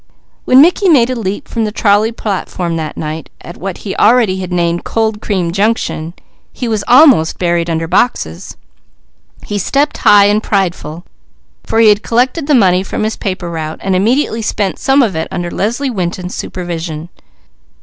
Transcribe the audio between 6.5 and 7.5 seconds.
he was almost